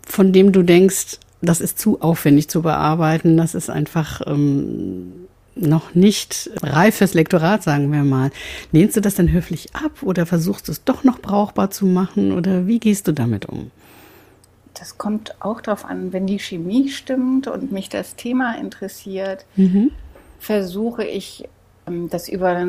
von 0.06 0.32
dem 0.32 0.50
du 0.50 0.62
denkst, 0.62 1.18
das 1.42 1.60
ist 1.60 1.78
zu 1.78 2.00
aufwendig 2.00 2.48
zu 2.48 2.62
bearbeiten, 2.62 3.36
das 3.36 3.54
ist 3.54 3.70
einfach 3.70 4.22
ähm, 4.26 5.12
noch 5.60 5.94
nicht 5.94 6.50
reif 6.62 6.96
fürs 6.96 7.14
Lektorat, 7.14 7.62
sagen 7.62 7.92
wir 7.92 8.02
mal. 8.02 8.30
Lehnst 8.72 8.96
du 8.96 9.00
das 9.00 9.14
dann 9.14 9.30
höflich 9.30 9.74
ab 9.74 10.02
oder 10.02 10.26
versuchst 10.26 10.68
du 10.68 10.72
es 10.72 10.84
doch 10.84 11.04
noch 11.04 11.20
brauchbar 11.20 11.70
zu 11.70 11.86
machen 11.86 12.32
oder 12.32 12.66
wie 12.66 12.78
gehst 12.78 13.08
du 13.08 13.12
damit 13.12 13.46
um? 13.46 13.70
Das 14.74 14.96
kommt 14.96 15.34
auch 15.40 15.60
darauf 15.60 15.84
an, 15.84 16.12
wenn 16.12 16.26
die 16.26 16.38
Chemie 16.38 16.88
stimmt 16.88 17.46
und 17.48 17.72
mich 17.72 17.88
das 17.88 18.16
Thema 18.16 18.54
interessiert, 18.54 19.44
mhm. 19.56 19.90
versuche 20.38 21.04
ich 21.04 21.44
ähm, 21.86 22.08
das 22.08 22.28
über 22.28 22.64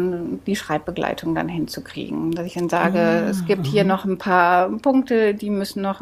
die 0.46 0.56
Schreibbegleitung 0.56 1.36
dann 1.36 1.48
hinzukriegen. 1.48 2.32
Dass 2.32 2.46
ich 2.46 2.56
dann 2.56 2.70
sage, 2.70 3.00
ah, 3.00 3.30
es 3.30 3.46
gibt 3.46 3.66
hier 3.66 3.84
noch 3.84 4.06
ein 4.06 4.18
paar 4.18 4.70
Punkte, 4.70 5.34
die 5.34 5.50
müssen 5.50 5.82
noch 5.82 6.02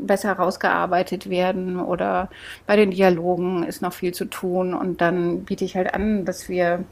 besser 0.00 0.32
rausgearbeitet 0.32 1.30
werden 1.30 1.80
oder 1.80 2.28
bei 2.66 2.76
den 2.76 2.90
Dialogen 2.90 3.62
ist 3.62 3.82
noch 3.82 3.92
viel 3.92 4.12
zu 4.12 4.24
tun 4.24 4.74
und 4.74 5.00
dann 5.00 5.44
biete 5.44 5.64
ich 5.64 5.76
halt 5.76 5.94
an, 5.94 6.24
dass 6.24 6.48
wir 6.48 6.84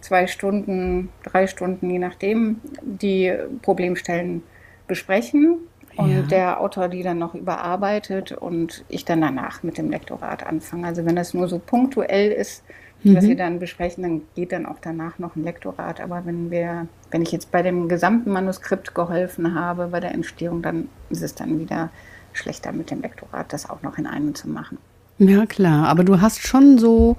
zwei 0.00 0.26
Stunden, 0.26 1.10
drei 1.24 1.46
Stunden, 1.46 1.90
je 1.90 1.98
nachdem, 1.98 2.60
die 2.82 3.32
Problemstellen 3.62 4.42
besprechen 4.86 5.58
und 5.96 6.12
ja. 6.12 6.22
der 6.22 6.60
Autor 6.60 6.88
die 6.88 7.02
dann 7.02 7.18
noch 7.18 7.34
überarbeitet 7.34 8.32
und 8.32 8.84
ich 8.88 9.04
dann 9.04 9.20
danach 9.20 9.62
mit 9.62 9.78
dem 9.78 9.90
Lektorat 9.90 10.46
anfange. 10.46 10.86
Also 10.86 11.04
wenn 11.04 11.16
das 11.16 11.34
nur 11.34 11.48
so 11.48 11.58
punktuell 11.58 12.30
ist, 12.30 12.62
mhm. 13.02 13.16
was 13.16 13.26
wir 13.26 13.36
dann 13.36 13.58
besprechen, 13.58 14.02
dann 14.02 14.22
geht 14.34 14.52
dann 14.52 14.66
auch 14.66 14.78
danach 14.80 15.18
noch 15.18 15.34
ein 15.34 15.42
Lektorat. 15.42 16.00
Aber 16.00 16.24
wenn 16.24 16.50
wir, 16.50 16.86
wenn 17.10 17.22
ich 17.22 17.32
jetzt 17.32 17.50
bei 17.50 17.62
dem 17.62 17.88
gesamten 17.88 18.30
Manuskript 18.30 18.94
geholfen 18.94 19.54
habe, 19.54 19.88
bei 19.88 20.00
der 20.00 20.12
Entstehung, 20.14 20.62
dann 20.62 20.88
ist 21.10 21.22
es 21.22 21.34
dann 21.34 21.58
wieder 21.58 21.90
schlechter 22.38 22.72
mit 22.72 22.90
dem 22.90 23.02
Lektorat, 23.02 23.52
das 23.52 23.68
auch 23.68 23.82
noch 23.82 23.98
in 23.98 24.06
einem 24.06 24.34
zu 24.34 24.48
machen. 24.48 24.78
Ja, 25.18 25.46
klar. 25.46 25.88
Aber 25.88 26.04
du 26.04 26.20
hast 26.20 26.46
schon 26.46 26.78
so 26.78 27.16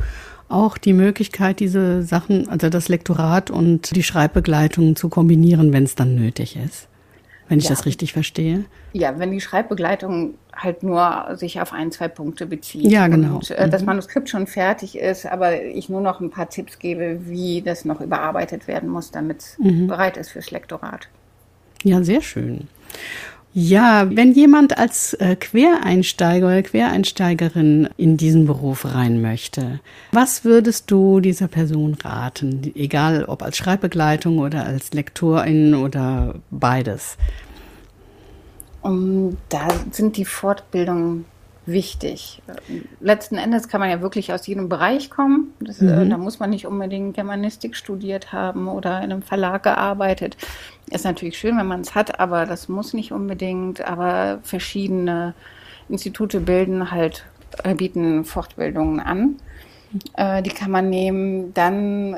auch 0.48 0.78
die 0.78 0.94
Möglichkeit, 0.94 1.60
diese 1.60 2.02
Sachen, 2.02 2.50
also 2.50 2.70
das 2.70 2.90
Lektorat 2.90 3.52
und 3.52 3.96
die 3.96 4.04
Schreibbegleitung 4.04 4.96
zu 4.96 5.10
kombinieren, 5.10 5.74
wenn 5.74 5.84
es 5.84 5.96
dann 5.96 6.16
nötig 6.16 6.56
ist 6.56 6.90
wenn 7.50 7.58
ich 7.58 7.66
ja. 7.66 7.72
das 7.72 7.86
richtig 7.86 8.14
verstehe. 8.14 8.66
Ja, 8.94 9.18
wenn 9.20 9.32
die 9.32 9.42
Schreibbegleitung 9.42 10.36
halt 10.56 10.84
nur 10.84 11.30
sich 11.34 11.60
auf 11.60 11.74
ein, 11.74 11.92
zwei 11.92 12.08
Punkte 12.08 12.46
bezieht. 12.46 12.86
Ja, 12.86 13.08
genau. 13.08 13.38
Und 13.38 13.50
äh, 13.50 13.66
mhm. 13.66 13.72
das 13.72 13.84
Manuskript 13.84 14.30
schon 14.30 14.46
fertig 14.46 14.98
ist, 14.98 15.26
aber 15.26 15.64
ich 15.64 15.90
nur 15.90 16.02
noch 16.02 16.22
ein 16.22 16.30
paar 16.30 16.50
Tipps 16.50 16.78
gebe, 16.80 17.28
wie 17.28 17.62
das 17.62 17.86
noch 17.86 18.02
überarbeitet 18.02 18.68
werden 18.68 18.88
muss, 18.88 19.12
damit 19.12 19.40
es 19.40 19.60
mhm. 19.60 19.88
bereit 19.88 20.16
ist 20.18 20.30
fürs 20.30 20.52
Lektorat. 20.52 21.10
Ja, 21.84 22.04
sehr 22.04 22.22
schön. 22.22 22.68
Ja, 23.54 24.08
wenn 24.16 24.34
jemand 24.34 24.78
als 24.78 25.16
äh, 25.16 25.36
Quereinsteiger 25.36 26.46
oder 26.46 26.62
Quereinsteigerin 26.62 27.90
in 27.98 28.16
diesen 28.16 28.46
Beruf 28.46 28.86
rein 28.94 29.22
möchte, 29.22 29.80
was 30.12 30.46
würdest 30.46 30.92
du 30.92 31.20
dieser 31.20 31.48
Person 31.48 31.96
raten? 31.96 32.72
Egal 32.76 33.26
ob 33.26 33.42
als 33.42 33.58
Schreibbegleitung 33.58 34.38
oder 34.38 34.66
als 34.66 34.94
Lektorin 34.94 35.74
oder 35.74 36.36
beides. 36.52 37.18
Um, 38.82 39.38
da 39.50 39.68
sind 39.92 40.16
die 40.16 40.26
Fortbildungen 40.26 41.26
wichtig. 41.72 42.42
Letzten 43.00 43.36
Endes 43.38 43.68
kann 43.68 43.80
man 43.80 43.90
ja 43.90 44.02
wirklich 44.02 44.34
aus 44.34 44.46
jedem 44.48 44.70
Bereich 44.70 45.10
kommen. 45.10 45.54
Das, 45.60 45.82
äh, 45.82 45.86
mhm. 45.86 46.10
Da 46.10 46.18
muss 46.18 46.40
man 46.40 46.50
nicht 46.50 46.68
unbedingt 46.68 47.16
Germanistik 47.16 47.76
studiert 47.76 48.34
haben 48.34 48.68
oder 48.68 48.98
in 48.98 49.12
einem 49.12 49.22
Verlag 49.22 49.64
gearbeitet. 49.64 50.38
Ist 50.90 51.06
natürlich 51.06 51.38
schön, 51.38 51.58
wenn 51.58 51.68
man 51.68 51.82
es 51.82 51.96
hat, 51.96 52.20
aber 52.20 52.46
das 52.46 52.70
muss 52.70 52.94
nicht 52.94 53.12
unbedingt. 53.12 53.82
Aber 53.82 54.40
verschiedene 54.44 55.34
Institute 55.88 56.40
bilden 56.40 56.92
halt, 56.92 57.26
äh, 57.64 57.76
bieten 57.76 58.26
Fortbildungen 58.26 59.00
an. 59.00 59.36
Äh, 60.16 60.42
die 60.42 60.52
kann 60.52 60.72
man 60.72 60.90
nehmen. 60.90 61.54
Dann 61.54 62.18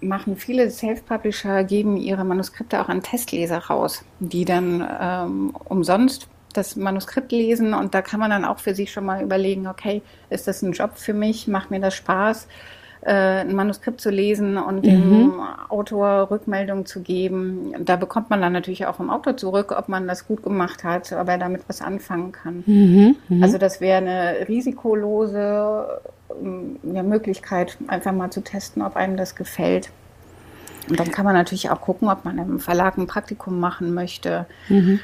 machen 0.00 0.36
viele 0.36 0.70
Self-Publisher, 0.70 1.64
geben 1.64 1.96
ihre 1.96 2.24
Manuskripte 2.24 2.80
auch 2.80 2.88
an 2.88 3.02
Testleser 3.02 3.58
raus, 3.58 4.04
die 4.20 4.44
dann 4.44 4.86
ähm, 5.00 5.56
umsonst 5.64 6.28
das 6.56 6.76
Manuskript 6.76 7.32
lesen 7.32 7.74
und 7.74 7.94
da 7.94 8.02
kann 8.02 8.20
man 8.20 8.30
dann 8.30 8.44
auch 8.44 8.58
für 8.58 8.74
sich 8.74 8.92
schon 8.92 9.04
mal 9.04 9.22
überlegen, 9.22 9.66
okay, 9.66 10.02
ist 10.30 10.46
das 10.46 10.62
ein 10.62 10.72
Job 10.72 10.92
für 10.94 11.14
mich? 11.14 11.48
Macht 11.48 11.70
mir 11.70 11.80
das 11.80 11.94
Spaß, 11.94 12.46
äh, 13.02 13.12
ein 13.40 13.54
Manuskript 13.54 14.00
zu 14.00 14.10
lesen 14.10 14.56
und 14.56 14.76
mhm. 14.76 14.82
dem 14.82 15.40
Autor 15.68 16.30
Rückmeldung 16.30 16.86
zu 16.86 17.02
geben? 17.02 17.74
Da 17.84 17.96
bekommt 17.96 18.30
man 18.30 18.40
dann 18.40 18.52
natürlich 18.52 18.86
auch 18.86 18.96
vom 18.96 19.10
Autor 19.10 19.36
zurück, 19.36 19.74
ob 19.76 19.88
man 19.88 20.06
das 20.06 20.26
gut 20.26 20.42
gemacht 20.42 20.84
hat, 20.84 21.12
ob 21.12 21.28
er 21.28 21.38
damit 21.38 21.62
was 21.68 21.82
anfangen 21.82 22.32
kann. 22.32 22.62
Mhm. 22.66 23.16
Mhm. 23.28 23.42
Also 23.42 23.58
das 23.58 23.80
wäre 23.80 23.98
eine 23.98 24.48
risikolose 24.48 26.00
ähm, 26.42 26.78
ja, 26.92 27.02
Möglichkeit, 27.02 27.76
einfach 27.88 28.12
mal 28.12 28.30
zu 28.30 28.42
testen, 28.42 28.82
ob 28.82 28.96
einem 28.96 29.16
das 29.16 29.34
gefällt. 29.34 29.90
Und 30.88 31.00
dann 31.00 31.10
kann 31.10 31.24
man 31.24 31.34
natürlich 31.34 31.70
auch 31.70 31.80
gucken, 31.80 32.08
ob 32.08 32.24
man 32.24 32.38
im 32.38 32.60
Verlag 32.60 32.98
ein 32.98 33.06
Praktikum 33.06 33.58
machen 33.58 33.94
möchte. 33.94 34.46
Mhm. 34.68 35.00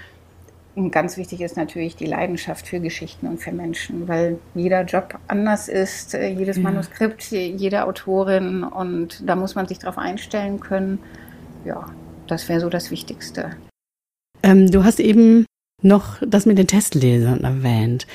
Und 0.77 0.93
ganz 0.93 1.17
wichtig 1.17 1.41
ist 1.41 1.57
natürlich 1.57 1.97
die 1.97 2.07
Leidenschaft 2.07 2.67
für 2.67 2.81
Geschichten 2.81 3.27
und 3.27 3.39
für 3.39 3.53
Menschen, 3.53 4.07
weil 4.07 4.39
jeder 4.55 4.85
Job 4.85 5.19
anders 5.27 5.69
ist, 5.69 6.15
äh, 6.15 6.29
jedes 6.29 6.57
ja. 6.57 6.63
Manuskript, 6.63 7.31
jede 7.33 7.85
Autorin 7.85 8.63
und 8.63 9.23
da 9.27 9.35
muss 9.35 9.57
man 9.57 9.67
sich 9.67 9.79
darauf 9.81 9.99
einstellen 9.99 10.61
können. 10.61 11.01
Ja, 11.65 11.87
das 12.29 12.49
wäre 12.49 12.61
so 12.61 12.69
das 12.69 12.91
Wichtigste. 12.91 13.57
Ähm, 14.43 14.71
du 14.71 14.85
hast 14.85 15.01
eben 15.01 15.45
noch 15.83 16.19
das 16.25 16.47
mit 16.47 16.59
den 16.59 16.69
Testlesern 16.69 17.43
erwähnt. 17.43 18.07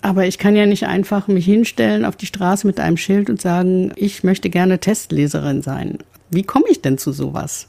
Aber 0.00 0.26
ich 0.26 0.38
kann 0.38 0.56
ja 0.56 0.64
nicht 0.64 0.86
einfach 0.86 1.28
mich 1.28 1.44
hinstellen 1.44 2.04
auf 2.04 2.16
die 2.16 2.26
Straße 2.26 2.66
mit 2.66 2.78
einem 2.80 2.96
Schild 2.96 3.28
und 3.28 3.40
sagen, 3.40 3.92
ich 3.96 4.22
möchte 4.22 4.48
gerne 4.48 4.78
Testleserin 4.78 5.60
sein. 5.60 5.98
Wie 6.30 6.44
komme 6.44 6.66
ich 6.70 6.82
denn 6.82 6.98
zu 6.98 7.12
sowas? 7.12 7.68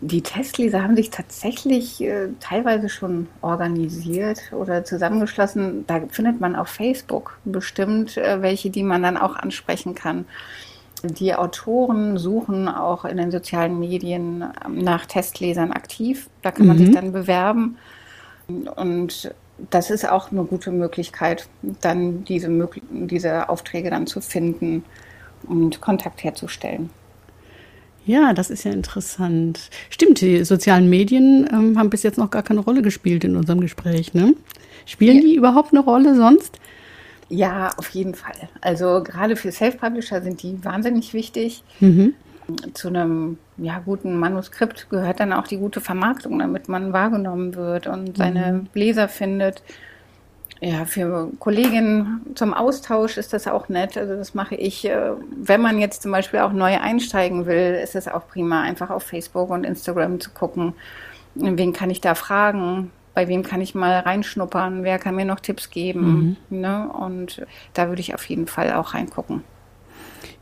Die 0.00 0.22
Testleser 0.22 0.82
haben 0.82 0.96
sich 0.96 1.10
tatsächlich 1.10 2.00
äh, 2.00 2.28
teilweise 2.40 2.88
schon 2.88 3.26
organisiert 3.40 4.52
oder 4.52 4.84
zusammengeschlossen. 4.84 5.86
Da 5.86 6.02
findet 6.08 6.40
man 6.40 6.54
auf 6.54 6.68
Facebook 6.68 7.38
bestimmt 7.44 8.16
äh, 8.16 8.42
welche, 8.42 8.70
die 8.70 8.82
man 8.82 9.02
dann 9.02 9.16
auch 9.16 9.34
ansprechen 9.34 9.94
kann. 9.94 10.26
Die 11.02 11.34
Autoren 11.34 12.16
suchen 12.16 12.68
auch 12.68 13.04
in 13.04 13.16
den 13.16 13.32
sozialen 13.32 13.78
Medien 13.78 14.44
ähm, 14.64 14.78
nach 14.78 15.06
Testlesern 15.06 15.72
aktiv. 15.72 16.28
Da 16.42 16.52
kann 16.52 16.66
man 16.66 16.76
mhm. 16.76 16.86
sich 16.86 16.94
dann 16.94 17.12
bewerben. 17.12 17.76
Und 18.76 19.34
das 19.70 19.90
ist 19.90 20.08
auch 20.08 20.30
eine 20.30 20.44
gute 20.44 20.70
Möglichkeit, 20.70 21.48
dann 21.80 22.24
diese, 22.24 22.68
diese 22.90 23.48
Aufträge 23.48 23.90
dann 23.90 24.06
zu 24.06 24.20
finden 24.20 24.84
und 25.44 25.80
Kontakt 25.80 26.22
herzustellen. 26.22 26.90
Ja, 28.04 28.32
das 28.32 28.50
ist 28.50 28.64
ja 28.64 28.72
interessant. 28.72 29.70
Stimmt, 29.90 30.20
die 30.20 30.44
sozialen 30.44 30.90
Medien 30.90 31.48
ähm, 31.52 31.78
haben 31.78 31.90
bis 31.90 32.02
jetzt 32.02 32.18
noch 32.18 32.30
gar 32.30 32.42
keine 32.42 32.60
Rolle 32.60 32.82
gespielt 32.82 33.24
in 33.24 33.36
unserem 33.36 33.60
Gespräch. 33.60 34.12
Ne? 34.14 34.34
Spielen 34.86 35.18
ja. 35.18 35.22
die 35.22 35.36
überhaupt 35.36 35.72
eine 35.72 35.80
Rolle 35.80 36.16
sonst? 36.16 36.58
Ja, 37.28 37.70
auf 37.76 37.88
jeden 37.90 38.14
Fall. 38.14 38.48
Also 38.60 39.02
gerade 39.02 39.36
für 39.36 39.52
Self-Publisher 39.52 40.20
sind 40.20 40.42
die 40.42 40.62
wahnsinnig 40.64 41.14
wichtig. 41.14 41.62
Mhm. 41.80 42.14
Zu 42.74 42.88
einem 42.88 43.38
ja, 43.56 43.78
guten 43.78 44.18
Manuskript 44.18 44.90
gehört 44.90 45.20
dann 45.20 45.32
auch 45.32 45.46
die 45.46 45.56
gute 45.56 45.80
Vermarktung, 45.80 46.40
damit 46.40 46.68
man 46.68 46.92
wahrgenommen 46.92 47.54
wird 47.54 47.86
und 47.86 48.16
seine 48.16 48.52
mhm. 48.52 48.66
Leser 48.74 49.08
findet 49.08 49.62
ja, 50.64 50.84
für 50.84 51.32
Kolleginnen 51.40 52.20
zum 52.36 52.54
Austausch 52.54 53.16
ist 53.16 53.32
das 53.32 53.48
auch 53.48 53.68
nett. 53.68 53.96
Also 53.96 54.14
das 54.14 54.32
mache 54.32 54.54
ich, 54.54 54.84
äh, 54.84 55.10
wenn 55.36 55.60
man 55.60 55.80
jetzt 55.80 56.02
zum 56.02 56.12
Beispiel 56.12 56.38
auch 56.38 56.52
neu 56.52 56.78
einsteigen 56.78 57.46
will, 57.46 57.80
ist 57.82 57.96
es 57.96 58.06
auch 58.06 58.28
prima, 58.28 58.62
einfach 58.62 58.90
auf 58.90 59.02
Facebook 59.02 59.50
und 59.50 59.64
Instagram 59.64 60.20
zu 60.20 60.30
gucken, 60.30 60.74
wen 61.34 61.72
kann 61.72 61.90
ich 61.90 62.00
da 62.00 62.14
fragen, 62.14 62.92
bei 63.12 63.26
wem 63.26 63.42
kann 63.42 63.60
ich 63.60 63.74
mal 63.74 63.98
reinschnuppern, 63.98 64.84
wer 64.84 65.00
kann 65.00 65.16
mir 65.16 65.24
noch 65.24 65.40
Tipps 65.40 65.68
geben. 65.70 66.38
Mhm. 66.48 66.60
Ne? 66.60 66.88
Und 66.88 67.44
da 67.74 67.88
würde 67.88 68.00
ich 68.00 68.14
auf 68.14 68.24
jeden 68.26 68.46
Fall 68.46 68.72
auch 68.74 68.94
reingucken. 68.94 69.42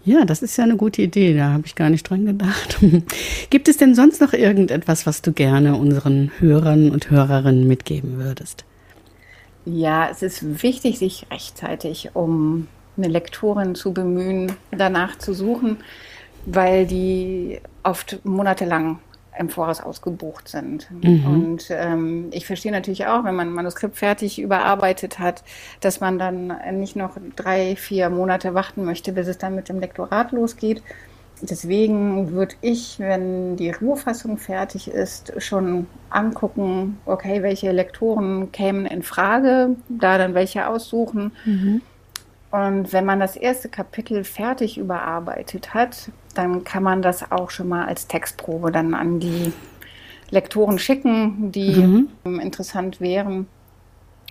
Ja, 0.04 0.26
das 0.26 0.42
ist 0.42 0.58
ja 0.58 0.64
eine 0.64 0.76
gute 0.76 1.00
Idee, 1.00 1.34
da 1.34 1.52
habe 1.52 1.62
ich 1.64 1.74
gar 1.74 1.88
nicht 1.88 2.02
dran 2.02 2.26
gedacht. 2.26 2.78
Gibt 3.50 3.68
es 3.68 3.78
denn 3.78 3.94
sonst 3.94 4.20
noch 4.20 4.34
irgendetwas, 4.34 5.06
was 5.06 5.22
du 5.22 5.32
gerne 5.32 5.76
unseren 5.76 6.30
Hörern 6.40 6.90
und 6.90 7.08
Hörerinnen 7.08 7.66
mitgeben 7.66 8.18
würdest? 8.18 8.66
Ja, 9.64 10.08
es 10.10 10.22
ist 10.22 10.62
wichtig, 10.62 10.98
sich 10.98 11.26
rechtzeitig 11.30 12.10
um 12.14 12.68
eine 12.96 13.08
Lektorin 13.08 13.74
zu 13.74 13.92
bemühen, 13.92 14.52
danach 14.70 15.16
zu 15.18 15.32
suchen, 15.32 15.78
weil 16.46 16.86
die 16.86 17.60
oft 17.82 18.24
monatelang 18.24 18.98
im 19.38 19.48
Voraus 19.48 19.80
ausgebucht 19.80 20.48
sind. 20.48 20.88
Mhm. 21.02 21.24
Und 21.24 21.66
ähm, 21.70 22.28
ich 22.32 22.46
verstehe 22.46 22.72
natürlich 22.72 23.06
auch, 23.06 23.24
wenn 23.24 23.34
man 23.34 23.48
ein 23.48 23.54
Manuskript 23.54 23.96
fertig 23.96 24.38
überarbeitet 24.38 25.18
hat, 25.18 25.42
dass 25.80 26.00
man 26.00 26.18
dann 26.18 26.52
nicht 26.72 26.96
noch 26.96 27.16
drei, 27.36 27.76
vier 27.76 28.10
Monate 28.10 28.54
warten 28.54 28.84
möchte, 28.84 29.12
bis 29.12 29.28
es 29.28 29.38
dann 29.38 29.54
mit 29.54 29.68
dem 29.68 29.80
Lektorat 29.80 30.32
losgeht, 30.32 30.82
Deswegen 31.42 32.32
würde 32.32 32.54
ich, 32.60 32.98
wenn 32.98 33.56
die 33.56 33.70
Rohfassung 33.70 34.36
fertig 34.36 34.88
ist, 34.88 35.32
schon 35.38 35.86
angucken, 36.10 36.98
okay, 37.06 37.42
welche 37.42 37.72
Lektoren 37.72 38.52
kämen 38.52 38.86
in 38.86 39.02
Frage, 39.02 39.76
da 39.88 40.18
dann 40.18 40.34
welche 40.34 40.68
aussuchen. 40.68 41.32
Mhm. 41.44 41.82
Und 42.50 42.92
wenn 42.92 43.04
man 43.04 43.20
das 43.20 43.36
erste 43.36 43.68
Kapitel 43.68 44.24
fertig 44.24 44.76
überarbeitet 44.76 45.72
hat, 45.72 46.10
dann 46.34 46.64
kann 46.64 46.82
man 46.82 47.00
das 47.00 47.30
auch 47.30 47.50
schon 47.50 47.68
mal 47.68 47.86
als 47.86 48.06
Textprobe 48.06 48.72
dann 48.72 48.92
an 48.94 49.20
die 49.20 49.52
Lektoren 50.30 50.78
schicken, 50.78 51.52
die 51.52 52.08
mhm. 52.24 52.40
interessant 52.40 53.00
wären 53.00 53.46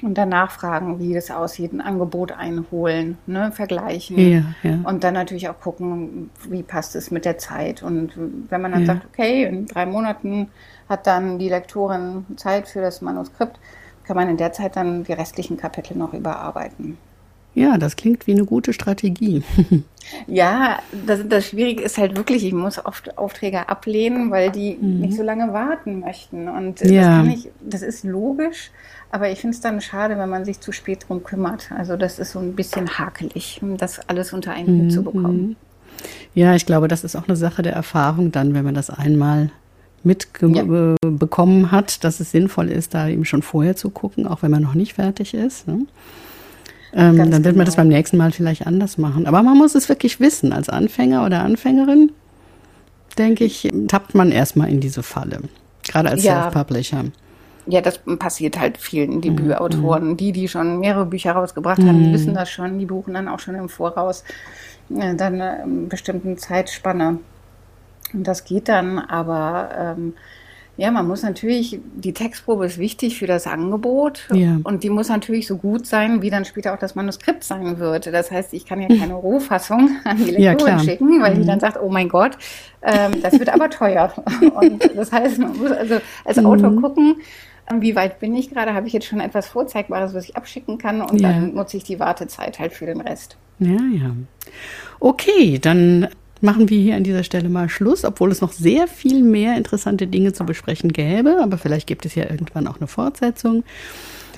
und 0.02 0.18
danach 0.18 0.52
fragen, 0.52 1.00
wie 1.00 1.14
das 1.14 1.32
aussieht, 1.32 1.74
ein 1.74 1.82
Angebot 1.82 2.32
einholen, 2.32 3.18
ne, 3.26 3.52
vergleichen 3.52 4.18
ja, 4.18 4.44
ja. 4.64 4.80
und 4.84 5.04
dann 5.04 5.14
natürlich 5.14 5.50
auch 5.50 5.60
gucken, 5.60 6.30
wie 6.48 6.64
passt 6.64 6.96
es 6.96 7.12
mit 7.12 7.26
der 7.26 7.38
Zeit. 7.38 7.84
Und 7.84 8.14
wenn 8.50 8.62
man 8.62 8.72
dann 8.72 8.82
ja. 8.82 8.88
sagt, 8.88 9.06
okay, 9.06 9.44
in 9.44 9.66
drei 9.66 9.86
Monaten 9.86 10.50
hat 10.88 11.08
dann 11.08 11.40
die 11.40 11.50
Lektorin 11.50 12.26
Zeit 12.38 12.68
für 12.68 12.82
das 12.82 13.02
Manuskript, 13.02 13.60
kann 14.04 14.16
man 14.16 14.30
in 14.30 14.38
der 14.38 14.54
Zeit 14.54 14.76
dann 14.76 15.04
die 15.04 15.14
restlichen 15.14 15.58
Kapitel 15.58 15.96
noch 15.96 16.14
überarbeiten. 16.14 16.98
Ja, 17.56 17.78
das 17.78 17.96
klingt 17.96 18.28
wie 18.28 18.32
eine 18.34 18.46
gute 18.46 18.74
Strategie. 18.74 19.44
ja, 20.28 20.80
das, 21.06 21.22
das 21.28 21.48
Schwierige 21.48 21.84
ist 21.84 21.98
halt 21.98 22.16
wirklich, 22.16 22.46
ich 22.46 22.54
muss 22.54 22.84
oft 22.86 23.18
Aufträge 23.18 23.68
ablehnen, 23.68 24.32
weil 24.32 24.52
die 24.52 24.78
mhm. 24.80 25.00
nicht 25.00 25.18
so 25.18 25.24
lange 25.24 25.52
warten 25.52 26.00
möchten. 26.00 26.48
Und 26.48 26.82
ja. 26.82 27.24
das, 27.24 27.34
ich, 27.34 27.50
das 27.60 27.82
ist 27.82 28.04
logisch, 28.04 28.72
aber 29.12 29.32
ich 29.32 29.42
finde 29.42 29.56
es 29.56 29.62
dann 29.62 29.82
schade, 29.82 30.18
wenn 30.18 30.30
man 30.30 30.46
sich 30.46 30.60
zu 30.60 30.72
spät 30.72 31.06
drum 31.08 31.24
kümmert. 31.24 31.72
Also 31.72 31.98
das 31.98 32.20
ist 32.20 32.32
so 32.32 32.40
ein 32.40 32.56
bisschen 32.56 32.98
hakelig, 32.98 33.60
das 33.78 34.00
alles 34.08 34.32
unter 34.32 34.52
einen 34.52 34.68
Hut 34.68 34.86
mhm. 34.86 34.90
zu 34.92 35.04
bekommen. 35.04 35.48
Mhm. 35.48 35.56
Ja, 36.36 36.56
ich 36.56 36.66
glaube, 36.66 36.88
das 36.88 37.04
ist 37.04 37.16
auch 37.16 37.28
eine 37.28 37.36
Sache 37.36 37.62
der 37.62 37.74
Erfahrung 37.74 38.32
dann, 38.32 38.54
wenn 38.54 38.64
man 38.64 38.76
das 38.76 38.90
einmal 38.90 39.52
mitbekommen 40.04 41.62
ja. 41.62 41.72
hat, 41.72 42.04
dass 42.04 42.20
es 42.20 42.32
sinnvoll 42.32 42.70
ist, 42.70 42.94
da 42.94 43.10
eben 43.10 43.26
schon 43.26 43.42
vorher 43.42 43.76
zu 43.76 43.90
gucken, 43.90 44.28
auch 44.28 44.44
wenn 44.44 44.52
man 44.52 44.64
noch 44.64 44.76
nicht 44.76 44.94
fertig 44.94 45.34
ist. 45.34 45.68
Ne? 45.68 45.88
Ähm, 46.94 47.18
dann 47.18 47.32
wird 47.32 47.44
genau. 47.44 47.58
man 47.58 47.66
das 47.66 47.76
genau. 47.76 47.86
beim 47.86 47.88
nächsten 47.90 48.18
Mal 48.18 48.32
vielleicht 48.32 48.66
anders 48.66 48.98
machen. 48.98 49.28
Aber 49.28 49.44
man 49.44 49.58
muss 49.58 49.76
es 49.76 49.90
wirklich 49.90 50.20
wissen. 50.20 50.54
Als 50.54 50.70
Anfänger 50.70 51.26
oder 51.26 51.44
Anfängerin, 51.44 52.12
denke 53.18 53.44
ich, 53.44 53.72
tappt 53.88 54.16
man 54.16 54.32
erstmal 54.32 54.70
in 54.70 54.80
diese 54.80 55.04
Falle. 55.04 55.42
Gerade 55.84 56.10
als 56.10 56.24
ja. 56.24 56.44
Self-Publisher. 56.44 57.06
Ja, 57.68 57.82
das 57.82 58.00
passiert 58.18 58.60
halt 58.60 58.78
vielen 58.78 59.22
Debütautoren. 59.22 60.10
Mhm. 60.10 60.18
Die, 60.18 60.32
die 60.32 60.48
schon 60.48 60.80
mehrere 60.80 61.06
Bücher 61.06 61.34
rausgebracht 61.34 61.80
haben, 61.80 62.00
die 62.00 62.10
mhm. 62.10 62.14
wissen 62.14 62.34
das 62.34 62.50
schon, 62.50 62.80
die 62.80 62.86
buchen 62.86 63.14
dann 63.14 63.28
auch 63.28 63.40
schon 63.40 63.56
im 63.56 63.70
Voraus 63.70 64.24
äh, 64.90 65.14
dann 65.16 65.40
eine 65.40 65.64
bestimmten 65.88 66.38
Zeitspanne. 66.38 67.20
Und 68.14 68.28
das 68.28 68.44
geht 68.44 68.70
dann, 68.70 68.98
aber 68.98 69.70
ähm, 69.78 70.14
ja, 70.80 70.92
man 70.92 71.06
muss 71.06 71.24
natürlich, 71.24 71.78
die 71.96 72.14
Textprobe 72.14 72.66
ist 72.66 72.78
wichtig 72.78 73.20
für 73.20 73.28
das 73.28 73.48
Angebot 73.48 74.30
ja. 74.32 74.60
und 74.64 74.82
die 74.82 74.90
muss 74.90 75.10
natürlich 75.10 75.46
so 75.46 75.58
gut 75.58 75.86
sein, 75.86 76.22
wie 76.22 76.30
dann 76.30 76.46
später 76.46 76.74
auch 76.74 76.80
das 76.80 76.96
Manuskript 76.96 77.44
sein 77.44 77.80
wird. 77.80 78.08
Das 78.08 78.32
heißt, 78.32 78.54
ich 78.54 78.66
kann 78.66 78.82
ja 78.82 78.88
keine 78.88 79.14
Rohfassung 79.16 79.98
an 80.06 80.18
die 80.18 80.32
Lektorin 80.32 80.78
ja, 80.78 80.80
schicken, 80.80 81.22
weil 81.22 81.36
mhm. 81.36 81.42
die 81.42 81.48
dann 81.48 81.60
sagt, 81.60 81.78
oh 81.82 81.90
mein 81.90 82.08
Gott, 82.08 82.38
ähm, 82.82 83.22
das 83.22 83.38
wird 83.38 83.50
aber 83.50 83.70
teuer. 83.70 84.14
Und 84.54 84.96
das 84.96 85.12
heißt, 85.12 85.40
man 85.40 85.58
muss 85.58 85.72
also 85.72 86.00
als 86.24 86.38
mhm. 86.38 86.46
Autor 86.46 86.74
gucken, 86.78 87.18
wie 87.74 87.96
weit 87.98 88.20
bin 88.20 88.34
ich 88.34 88.50
gerade? 88.50 88.74
Habe 88.74 88.88
ich 88.88 88.94
jetzt 88.94 89.06
schon 89.06 89.20
etwas 89.20 89.50
Vorzeigbares, 89.50 90.14
was 90.14 90.30
ich 90.30 90.38
abschicken 90.38 90.78
kann? 90.78 91.02
Und 91.02 91.20
ja. 91.20 91.30
dann 91.30 91.56
nutze 91.56 91.76
ich 91.76 91.84
die 91.84 92.00
Wartezeit 92.00 92.58
halt 92.58 92.72
für 92.72 92.86
den 92.86 93.02
Rest. 93.02 93.38
Ja, 93.60 93.78
ja. 93.94 94.16
Okay, 95.02 95.60
dann 95.60 96.08
machen 96.42 96.70
wir 96.70 96.80
hier 96.80 96.96
an 96.96 97.04
dieser 97.04 97.24
Stelle 97.24 97.50
mal 97.50 97.70
Schluss, 97.70 98.06
obwohl 98.06 98.32
es 98.32 98.42
noch 98.42 98.52
sehr 98.52 98.88
viel 98.88 99.24
mehr 99.24 99.58
interessante 99.58 100.08
Dinge 100.08 100.34
zu 100.34 100.46
besprechen 100.46 100.94
gäbe. 100.94 101.40
Aber 101.42 101.58
vielleicht 101.58 101.88
gibt 101.88 102.06
es 102.06 102.16
ja 102.16 102.30
irgendwann 102.30 102.68
auch 102.68 102.78
eine 102.78 102.88
Fortsetzung. 102.88 103.64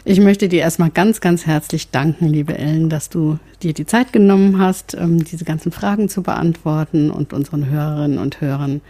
Ich 0.04 0.20
möchte 0.20 0.50
dir 0.50 0.62
erstmal 0.62 0.90
ganz, 0.90 1.22
ganz 1.22 1.46
herzlich 1.46 1.92
danken, 1.92 2.28
liebe 2.28 2.58
Ellen, 2.58 2.90
dass 2.90 3.10
du 3.10 3.38
dir 3.62 3.74
die 3.74 3.86
Zeit 3.86 4.12
genommen 4.12 4.58
hast, 4.58 4.96
ähm, 4.96 5.24
diese 5.24 5.46
ganzen 5.46 5.72
Fragen 5.72 6.10
zu 6.10 6.24
beantworten 6.24 7.12
und 7.12 7.34
unseren 7.34 7.70
Hörerinnen 7.70 8.18
und 8.18 8.42
Hörern 8.42 8.82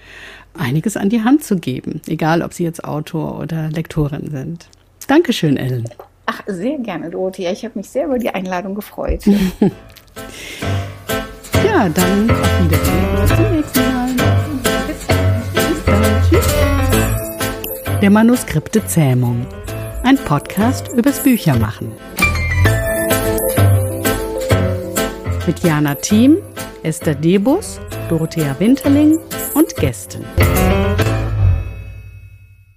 einiges 0.58 0.95
an 0.95 1.10
die 1.10 1.21
Hand 1.21 1.43
zu 1.43 1.58
geben, 1.58 2.02
egal 2.08 2.41
ob 2.41 2.54
sie 2.54 2.63
jetzt 2.63 2.86
Autor 2.86 3.39
oder 3.39 3.69
Lektorin 3.69 4.30
sind. 4.32 4.69
Dankeschön, 5.08 5.58
Ellen. 5.58 5.89
Ach, 6.28 6.43
sehr 6.47 6.78
gerne, 6.78 7.10
Dorothea. 7.10 7.52
Ich 7.52 7.65
habe 7.65 7.78
mich 7.78 7.89
sehr 7.89 8.06
über 8.06 8.17
die 8.17 8.30
Einladung 8.30 8.74
gefreut. 8.76 9.24
Ja, 11.71 11.88
dann 11.88 12.27
Wiedersehen. 12.27 13.07
Bis 13.21 13.29
zum 13.29 13.51
nächsten 13.55 13.79
Mal. 13.93 14.10
Bis 14.88 15.05
dann. 15.07 16.03
Tschüss. 16.29 17.99
Der 18.01 18.10
Manuskripte 18.10 18.86
Zähmung. 18.86 19.45
Ein 20.03 20.17
Podcast 20.17 20.89
übers 20.89 21.19
Büchermachen. 21.19 21.93
Mit 25.47 25.60
Jana 25.63 25.95
Thiem, 25.95 26.38
Esther 26.84 27.15
Debus, 27.15 27.79
Dorothea 28.10 28.53
Winterling 28.60 29.17
und 29.53 29.73
Gästen. 29.77 30.25